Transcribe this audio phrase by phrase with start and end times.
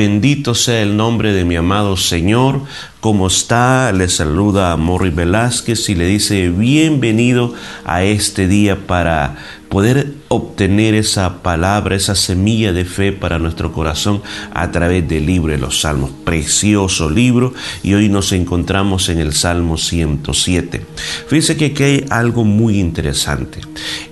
[0.00, 2.62] bendito sea el nombre de mi amado Señor.
[3.00, 3.92] ¿Cómo está?
[3.92, 7.54] Le saluda a Morri Velázquez y le dice bienvenido
[7.86, 9.38] a este día para
[9.70, 14.20] poder obtener esa palabra, esa semilla de fe para nuestro corazón
[14.52, 16.10] a través del libro de los Salmos.
[16.24, 20.84] Precioso libro y hoy nos encontramos en el Salmo 107.
[21.28, 23.60] Fíjense que aquí hay algo muy interesante.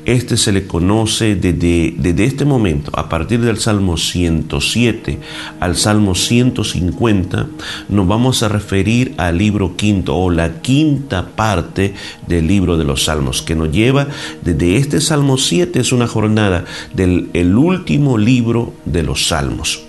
[0.07, 5.19] Este se le conoce desde, desde este momento, a partir del Salmo 107
[5.61, 7.49] al Salmo 150,
[7.89, 8.78] nos vamos a referir
[9.17, 11.95] al libro quinto o la quinta parte
[12.27, 14.07] del libro de los Salmos, que nos lleva
[14.43, 16.65] desde este Salmo es una jornada
[16.95, 19.81] del el último libro de los Salmos,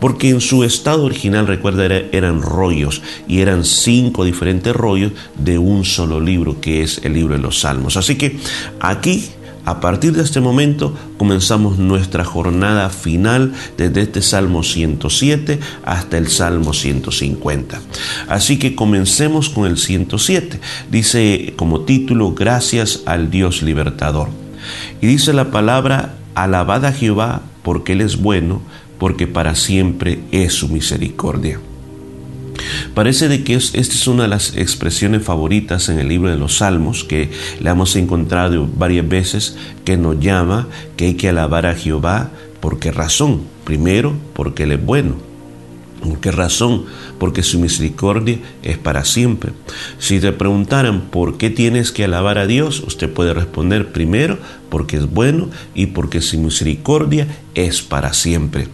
[0.00, 5.84] porque en su estado original, recuerda, eran rollos y eran cinco diferentes rollos de un
[5.84, 7.96] solo libro que es el libro de los Salmos.
[7.96, 8.38] Así que
[8.80, 9.24] aquí
[9.68, 16.28] a partir de este momento comenzamos nuestra jornada final desde este Salmo 107 hasta el
[16.28, 17.78] Salmo 150.
[18.28, 20.58] Así que comencemos con el 107.
[20.90, 24.30] Dice como título, Gracias al Dios libertador.
[25.02, 28.62] Y dice la palabra, alabad a Jehová porque Él es bueno,
[28.98, 31.60] porque para siempre es su misericordia.
[32.94, 36.58] Parece de que esta es una de las expresiones favoritas en el libro de los
[36.58, 37.30] Salmos, que
[37.60, 42.30] le hemos encontrado varias veces, que nos llama que hay que alabar a Jehová.
[42.60, 43.42] ¿Por qué razón?
[43.64, 45.28] Primero, porque Él es bueno.
[46.00, 46.84] ¿Por qué razón?
[47.18, 49.52] Porque su misericordia es para siempre.
[49.98, 54.96] Si te preguntaran por qué tienes que alabar a Dios, usted puede responder primero porque
[54.96, 58.68] es bueno y porque su misericordia es para siempre.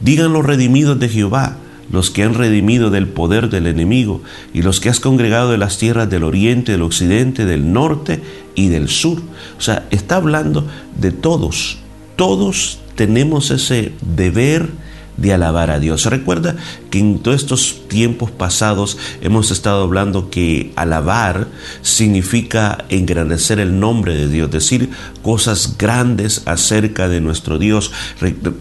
[0.00, 1.56] Digan los redimidos de Jehová,
[1.90, 5.78] los que han redimido del poder del enemigo y los que has congregado de las
[5.78, 8.22] tierras del oriente, del occidente, del norte
[8.54, 9.22] y del sur.
[9.58, 10.66] O sea, está hablando
[10.98, 11.78] de todos.
[12.16, 14.68] Todos tenemos ese deber
[15.16, 16.04] de alabar a Dios.
[16.06, 16.56] Recuerda
[16.90, 21.48] que en todos estos tiempos pasados hemos estado hablando que alabar
[21.82, 24.90] significa engrandecer el nombre de Dios, decir
[25.22, 27.92] cosas grandes acerca de nuestro Dios.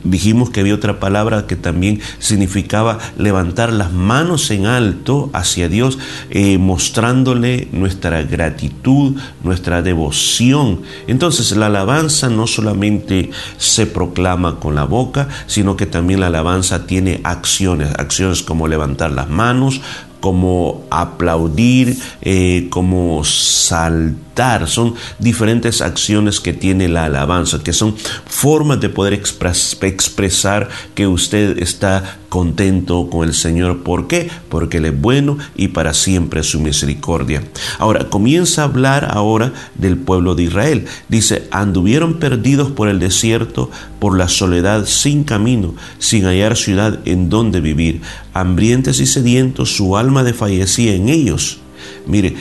[0.03, 5.97] Dijimos que había otra palabra que también significaba levantar las manos en alto hacia Dios,
[6.29, 10.81] eh, mostrándole nuestra gratitud, nuestra devoción.
[11.07, 16.44] Entonces la alabanza no solamente se proclama con la boca, sino que también la alabanza
[16.87, 19.81] tiene acciones, acciones como levantar las manos,
[20.19, 24.24] como aplaudir, eh, como saltar.
[24.67, 31.57] Son diferentes acciones que tiene la alabanza, que son formas de poder expresar que usted
[31.59, 33.83] está contento con el Señor.
[33.83, 34.29] ¿Por qué?
[34.49, 37.43] Porque Él es bueno y para siempre su misericordia.
[37.79, 40.85] Ahora, comienza a hablar ahora del pueblo de Israel.
[41.07, 47.29] Dice, anduvieron perdidos por el desierto, por la soledad sin camino, sin hallar ciudad en
[47.29, 48.01] donde vivir.
[48.33, 51.59] Hambrientes y sedientos, su alma desfallecía en ellos.
[52.05, 52.35] Mire,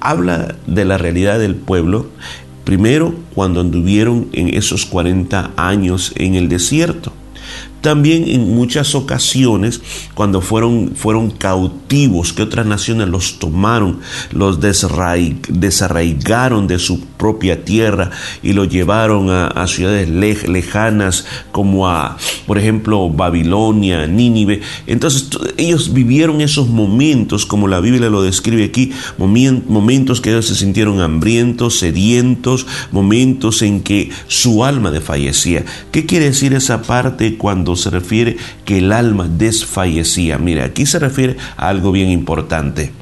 [0.00, 2.08] habla de la realidad del pueblo.
[2.64, 7.12] Primero, cuando anduvieron en esos 40 años en el desierto.
[7.80, 9.80] También en muchas ocasiones,
[10.14, 14.00] cuando fueron, fueron cautivos, que otras naciones los tomaron,
[14.32, 18.10] los desarraigaron de su propia tierra
[18.42, 24.62] y los llevaron a, ciudades lejanas como a, por ejemplo, Babilonia, Nínive.
[24.86, 30.54] Entonces ellos vivieron esos momentos, como la Biblia lo describe aquí, momentos que ellos se
[30.54, 35.64] sintieron hambrientos, sedientos, momentos en que su alma desfallecía.
[35.90, 40.38] ¿Qué quiere decir esa parte cuando se refiere que el alma desfallecía.
[40.38, 42.92] Mira, aquí se refiere a algo bien importante.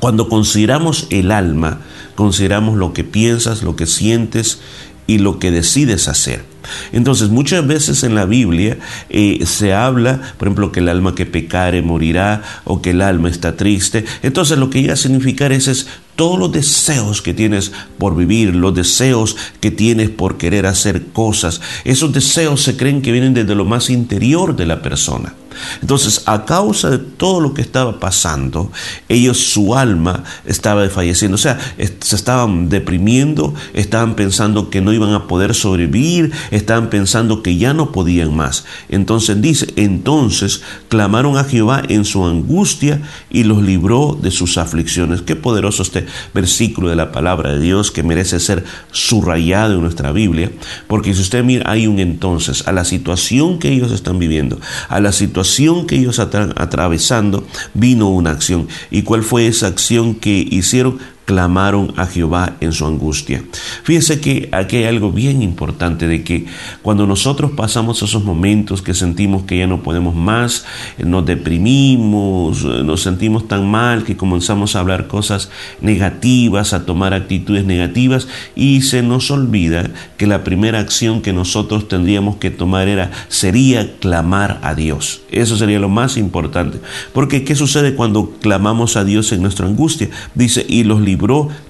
[0.00, 1.80] Cuando consideramos el alma,
[2.20, 4.60] consideramos lo que piensas, lo que sientes
[5.06, 6.44] y lo que decides hacer.
[6.92, 8.76] Entonces, muchas veces en la Biblia
[9.08, 13.30] eh, se habla, por ejemplo, que el alma que pecare morirá o que el alma
[13.30, 14.04] está triste.
[14.22, 18.54] Entonces, lo que llega a significar es, es todos los deseos que tienes por vivir,
[18.54, 21.62] los deseos que tienes por querer hacer cosas.
[21.84, 25.32] Esos deseos se creen que vienen desde lo más interior de la persona.
[25.80, 28.70] Entonces, a causa de todo lo que estaba pasando,
[29.08, 31.34] ellos, su alma estaba desfalleciendo.
[31.34, 31.58] O sea,
[32.00, 37.74] se estaban deprimiendo, estaban pensando que no iban a poder sobrevivir, estaban pensando que ya
[37.74, 38.64] no podían más.
[38.88, 45.22] Entonces dice, entonces clamaron a Jehová en su angustia y los libró de sus aflicciones.
[45.22, 50.12] Qué poderoso este versículo de la palabra de Dios que merece ser subrayado en nuestra
[50.12, 50.50] Biblia.
[50.86, 55.00] Porque si usted mira, hay un entonces a la situación que ellos están viviendo, a
[55.00, 55.49] la situación
[55.86, 58.68] que ellos atravesando, vino una acción.
[58.90, 60.98] ¿Y cuál fue esa acción que hicieron?
[61.30, 63.44] Clamaron a Jehová en su angustia.
[63.84, 66.46] Fíjese que aquí hay algo bien importante de que
[66.82, 70.64] cuando nosotros pasamos esos momentos que sentimos que ya no podemos más,
[70.98, 75.50] nos deprimimos, nos sentimos tan mal que comenzamos a hablar cosas
[75.80, 81.86] negativas, a tomar actitudes negativas y se nos olvida que la primera acción que nosotros
[81.86, 85.22] tendríamos que tomar era sería clamar a Dios.
[85.30, 86.80] Eso sería lo más importante.
[87.12, 90.10] Porque ¿qué sucede cuando clamamos a Dios en nuestra angustia?
[90.34, 91.00] Dice, y los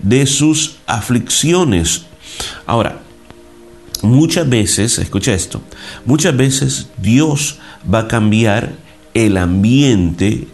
[0.03, 2.07] de sus aflicciones.
[2.67, 3.01] Ahora,
[4.03, 5.61] muchas veces, escucha esto,
[6.05, 7.59] muchas veces Dios
[7.93, 8.73] va a cambiar
[9.15, 10.47] el ambiente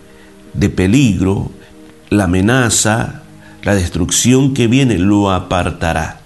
[0.54, 1.50] de peligro,
[2.08, 3.22] la amenaza,
[3.62, 6.20] la destrucción que viene, lo apartará.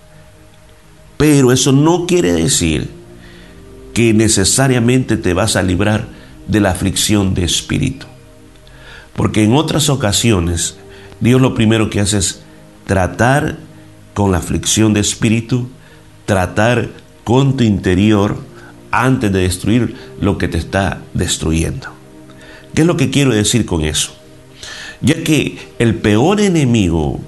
[1.17, 2.89] Pero eso no quiere decir
[3.95, 6.07] que necesariamente te vas a librar
[6.47, 8.07] de la aflicción de espíritu.
[9.17, 10.77] Porque en otras ocasiones
[11.21, 12.41] Dios lo primero que hace es
[12.91, 13.57] tratar
[14.15, 15.69] con la aflicción de espíritu,
[16.27, 16.89] tratar
[17.23, 18.37] con tu interior
[18.91, 21.87] antes de destruir lo que te está destruyendo.
[22.75, 24.11] ¿Qué es lo que quiero decir con eso?
[25.03, 27.21] Ya que el peor enemigo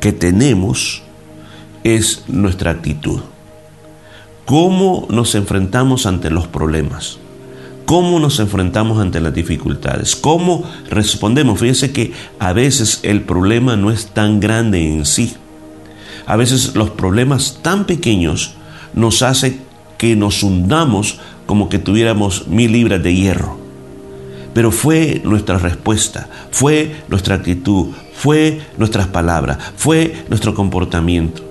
[0.00, 1.04] que tenemos
[1.84, 3.20] es nuestra actitud.
[4.44, 7.20] ¿Cómo nos enfrentamos ante los problemas?
[7.86, 10.16] ¿Cómo nos enfrentamos ante las dificultades?
[10.16, 11.60] ¿Cómo respondemos?
[11.60, 15.36] Fíjese que a veces el problema no es tan grande en sí.
[16.26, 18.54] A veces los problemas tan pequeños
[18.92, 19.60] nos hace
[19.98, 23.56] que nos hundamos como que tuviéramos mil libras de hierro.
[24.52, 31.44] Pero fue nuestra respuesta, fue nuestra actitud, fue nuestras palabras, fue nuestro comportamiento.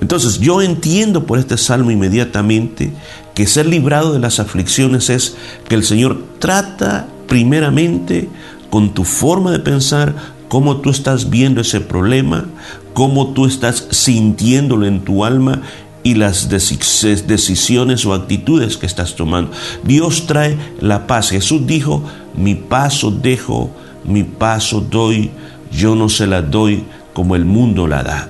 [0.00, 2.92] Entonces yo entiendo por este salmo inmediatamente
[3.40, 5.34] que ser librado de las aflicciones es
[5.66, 8.28] que el Señor trata primeramente
[8.68, 10.14] con tu forma de pensar,
[10.48, 12.44] cómo tú estás viendo ese problema,
[12.92, 15.62] cómo tú estás sintiéndolo en tu alma
[16.02, 19.52] y las decisiones o actitudes que estás tomando.
[19.84, 21.30] Dios trae la paz.
[21.30, 22.04] Jesús dijo,
[22.36, 23.70] mi paso dejo,
[24.04, 25.30] mi paso doy,
[25.72, 26.84] yo no se la doy
[27.14, 28.28] como el mundo la da.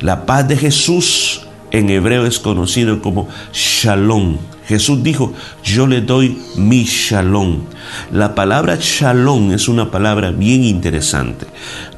[0.00, 1.45] La paz de Jesús
[1.78, 4.38] en hebreo es conocido como shalom.
[4.66, 5.32] Jesús dijo,
[5.62, 7.60] yo le doy mi shalom.
[8.12, 11.46] La palabra shalom es una palabra bien interesante,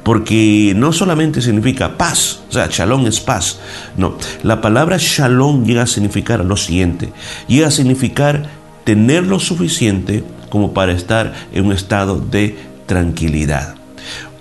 [0.03, 3.59] porque no solamente significa paz, o sea, shalom es paz,
[3.97, 7.11] no, la palabra shalom llega a significar lo siguiente,
[7.47, 8.47] llega a significar
[8.83, 12.55] tener lo suficiente como para estar en un estado de
[12.85, 13.78] tranquilidad.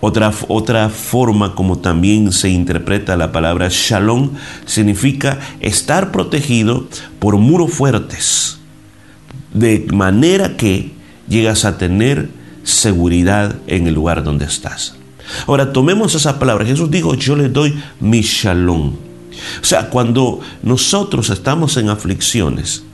[0.01, 4.31] Otra, otra forma como también se interpreta la palabra shalom
[4.65, 6.87] significa estar protegido
[7.19, 8.59] por muros fuertes,
[9.53, 10.93] de manera que
[11.29, 12.31] llegas a tener
[12.63, 14.95] seguridad en el lugar donde estás.
[15.47, 16.65] Ahora tomemos esa palabra.
[16.65, 18.95] Jesús dijo, yo le doy mi shalom.
[19.61, 22.85] O sea, cuando nosotros estamos en aflicciones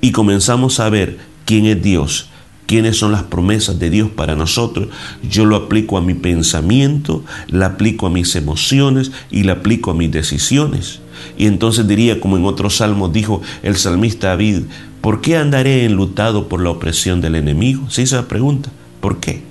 [0.00, 2.28] y comenzamos a ver quién es Dios,
[2.66, 4.88] quiénes son las promesas de Dios para nosotros,
[5.28, 9.94] yo lo aplico a mi pensamiento, la aplico a mis emociones y la aplico a
[9.94, 11.00] mis decisiones.
[11.36, 14.62] Y entonces diría, como en otro salmo dijo el salmista David,
[15.00, 17.88] ¿por qué andaré enlutado por la opresión del enemigo?
[17.90, 18.70] Se hizo la pregunta,
[19.00, 19.42] ¿por qué?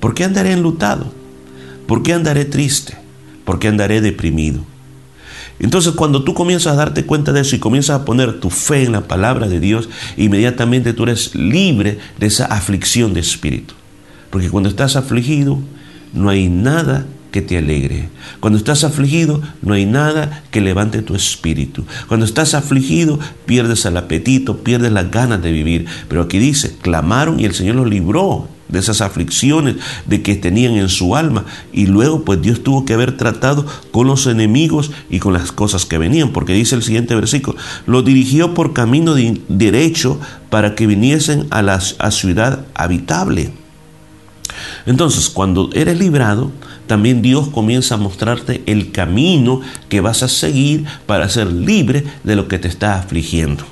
[0.00, 1.12] ¿Por qué andaré enlutado?
[1.86, 2.96] ¿Por qué andaré triste?
[3.44, 4.64] ¿Por qué andaré deprimido?
[5.62, 8.82] Entonces cuando tú comienzas a darte cuenta de eso y comienzas a poner tu fe
[8.82, 13.74] en la palabra de Dios, inmediatamente tú eres libre de esa aflicción de espíritu.
[14.30, 15.58] Porque cuando estás afligido,
[16.12, 18.08] no hay nada que te alegre.
[18.40, 21.84] Cuando estás afligido, no hay nada que levante tu espíritu.
[22.06, 25.86] Cuando estás afligido, pierdes el apetito, pierdes las ganas de vivir.
[26.08, 29.76] Pero aquí dice, clamaron y el Señor los libró de esas aflicciones
[30.06, 31.44] de que tenían en su alma.
[31.72, 35.86] Y luego pues Dios tuvo que haber tratado con los enemigos y con las cosas
[35.86, 40.18] que venían, porque dice el siguiente versículo, lo dirigió por camino de derecho
[40.50, 43.52] para que viniesen a la ciudad habitable.
[44.86, 46.50] Entonces, cuando eres librado,
[46.86, 52.36] también Dios comienza a mostrarte el camino que vas a seguir para ser libre de
[52.36, 53.64] lo que te está afligiendo.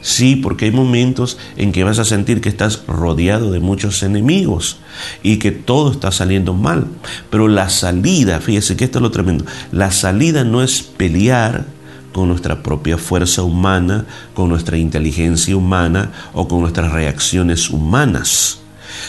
[0.00, 4.78] Sí, porque hay momentos en que vas a sentir que estás rodeado de muchos enemigos
[5.22, 6.86] y que todo está saliendo mal.
[7.30, 11.66] Pero la salida, fíjese que esto es lo tremendo, la salida no es pelear
[12.12, 18.58] con nuestra propia fuerza humana, con nuestra inteligencia humana o con nuestras reacciones humanas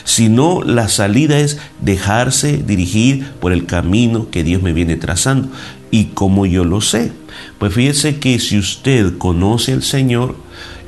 [0.04, 5.50] sino la salida es dejarse dirigir por el camino que Dios me viene trazando.
[5.92, 7.12] ¿Y como yo lo sé?
[7.58, 10.36] Pues fíjese que si usted conoce al Señor,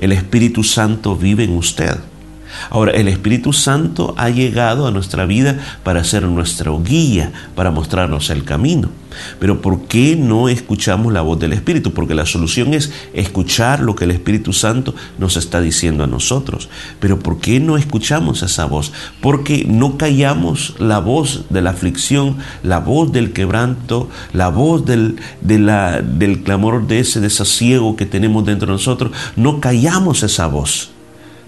[0.01, 1.95] el Espíritu Santo vive en usted.
[2.69, 8.29] Ahora, el Espíritu Santo ha llegado a nuestra vida para ser nuestra guía, para mostrarnos
[8.29, 8.89] el camino.
[9.39, 11.91] Pero ¿por qué no escuchamos la voz del Espíritu?
[11.91, 16.69] Porque la solución es escuchar lo que el Espíritu Santo nos está diciendo a nosotros.
[16.99, 18.91] Pero ¿por qué no escuchamos esa voz?
[19.21, 25.17] Porque no callamos la voz de la aflicción, la voz del quebranto, la voz del,
[25.41, 29.11] del clamor de ese desasiego que tenemos dentro de nosotros.
[29.35, 30.91] No callamos esa voz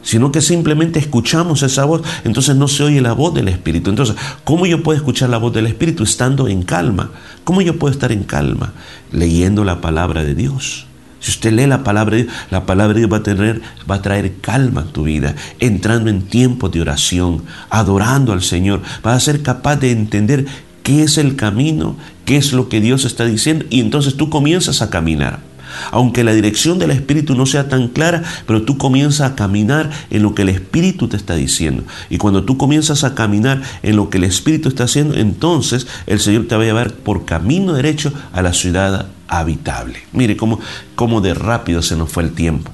[0.04, 3.90] sino que simplemente escuchamos esa voz, entonces no se oye la voz del Espíritu.
[3.90, 7.12] Entonces, ¿cómo yo puedo escuchar la voz del Espíritu estando en calma?
[7.44, 8.74] ¿Cómo yo puedo estar en calma?
[9.12, 10.86] Leyendo la palabra de Dios.
[11.20, 13.96] Si usted lee la palabra de Dios, la palabra de Dios va a, tener, va
[13.96, 18.82] a traer calma en tu vida, entrando en tiempos de oración, adorando al Señor.
[19.02, 20.46] Vas a ser capaz de entender
[20.84, 21.96] qué es el camino,
[22.26, 25.53] qué es lo que Dios está diciendo, y entonces tú comienzas a caminar.
[25.92, 30.24] Aunque la dirección del Espíritu no sea tan clara, pero tú comienzas a caminar en
[30.24, 31.84] lo que el Espíritu te está diciendo.
[32.10, 36.20] Y cuando tú comienzas a caminar en lo que el Espíritu está haciendo, entonces el
[36.20, 40.00] Señor te va a llevar por camino derecho a la ciudad habitable.
[40.12, 40.60] Mire cómo,
[40.96, 42.72] cómo de rápido se nos fue el tiempo.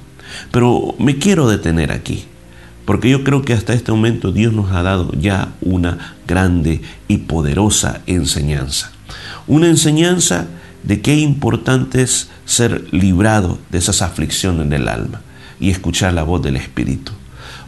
[0.50, 2.24] Pero me quiero detener aquí.
[2.84, 7.18] Porque yo creo que hasta este momento Dios nos ha dado ya una grande y
[7.18, 8.90] poderosa enseñanza.
[9.46, 10.46] Una enseñanza
[10.82, 15.20] de qué importante es ser librado de esas aflicciones del alma
[15.58, 17.12] y escuchar la voz del Espíritu.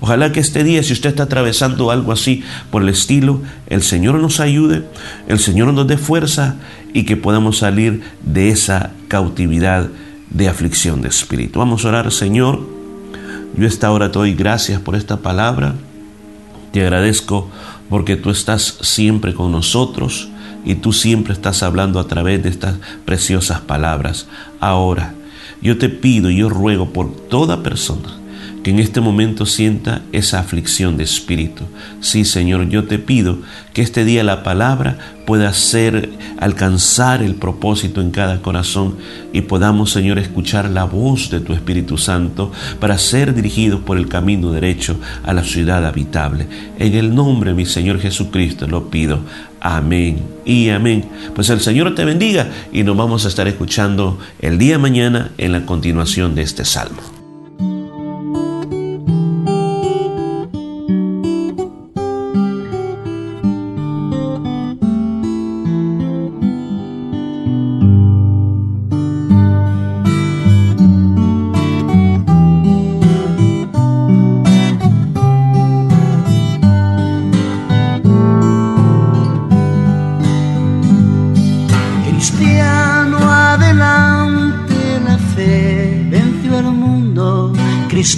[0.00, 2.42] Ojalá que este día, si usted está atravesando algo así
[2.72, 4.84] por el estilo, el Señor nos ayude,
[5.28, 6.56] el Señor nos dé fuerza
[6.92, 9.88] y que podamos salir de esa cautividad
[10.30, 11.60] de aflicción de espíritu.
[11.60, 12.66] Vamos a orar, Señor.
[13.56, 15.74] Yo esta hora te doy gracias por esta palabra.
[16.72, 17.48] Te agradezco
[17.88, 20.31] porque tú estás siempre con nosotros
[20.64, 24.26] y tú siempre estás hablando a través de estas preciosas palabras.
[24.60, 25.14] Ahora,
[25.60, 28.21] yo te pido y yo ruego por toda persona
[28.62, 31.64] que en este momento sienta esa aflicción de espíritu.
[32.00, 33.38] Sí, Señor, yo te pido
[33.72, 38.96] que este día la palabra pueda hacer alcanzar el propósito en cada corazón
[39.32, 44.08] y podamos, Señor, escuchar la voz de tu Espíritu Santo para ser dirigidos por el
[44.08, 46.46] camino derecho a la ciudad habitable.
[46.78, 49.20] En el nombre de mi Señor Jesucristo lo pido.
[49.60, 51.04] Amén y amén.
[51.34, 55.52] Pues el Señor te bendiga y nos vamos a estar escuchando el día mañana en
[55.52, 57.21] la continuación de este salmo.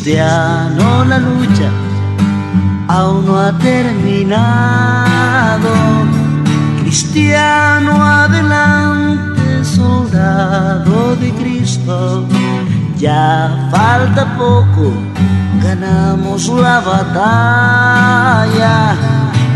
[0.05, 1.71] Cristiano la lucha
[2.89, 5.71] aún no ha terminado.
[6.83, 12.29] Cristiano adelante, soldado de Cristo.
[12.99, 14.93] Ya falta poco,
[15.63, 18.95] ganamos la batalla.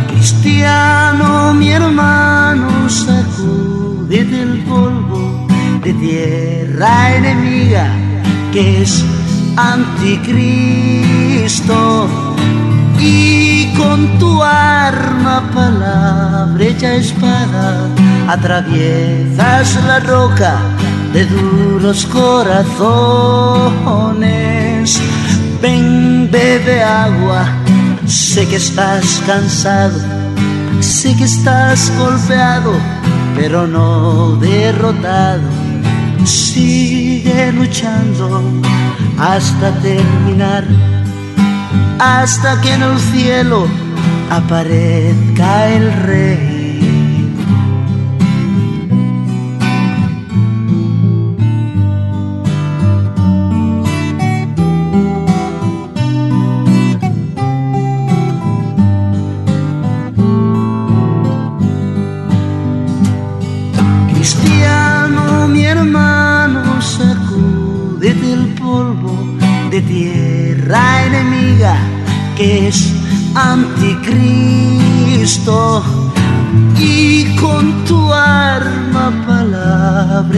[0.09, 5.47] Cristiano, mi hermano, sacude del polvo
[5.85, 8.09] de tierra enemiga
[8.53, 9.05] que es
[9.59, 10.79] anticristo
[13.01, 17.89] y con tu arma, palabra hecha espada,
[18.29, 20.59] atraviesas la roca
[21.13, 22.89] de duros corazones.
[25.61, 27.49] Ven, bebe agua,
[28.07, 29.99] sé que estás cansado,
[30.81, 32.75] sé que estás golpeado,
[33.35, 35.68] pero no derrotado.
[36.25, 38.43] Sigue luchando
[39.19, 40.65] hasta terminar,
[41.99, 43.67] hasta que en el cielo
[44.31, 46.58] aparezca el rey.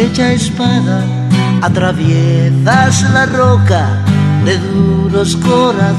[0.00, 1.04] Hecha espada
[1.62, 4.02] atraviesas la roca
[4.44, 5.96] de duros corazones.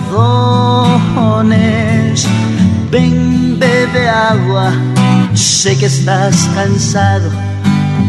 [2.91, 4.73] Ven bebe agua
[5.33, 7.29] sé que estás cansado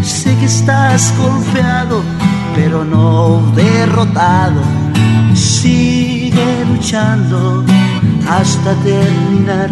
[0.02, 2.02] sé que estás golpeado
[2.54, 4.60] pero no derrotado.
[5.34, 7.64] Sigue luchando,
[8.28, 9.70] hasta terminar,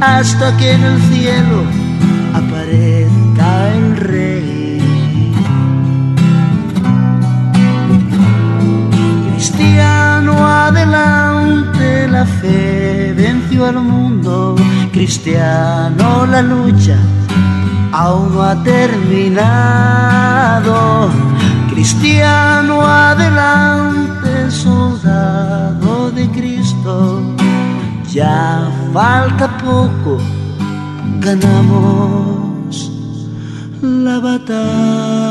[0.00, 1.62] hasta que en el cielo
[2.34, 2.83] aparezca
[13.64, 14.54] venció al mundo,
[14.92, 16.98] cristiano la lucha
[17.92, 19.90] aún no ha terminado.
[21.70, 27.22] Cristiano adelante, soldado de Cristo,
[28.10, 30.18] ya falta poco,
[31.20, 32.90] ganamos
[33.82, 35.23] la batalla.